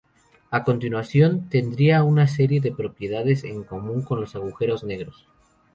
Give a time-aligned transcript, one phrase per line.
[0.49, 5.27] A continuación, tendría una serie de propiedades en común con los agujeros negros.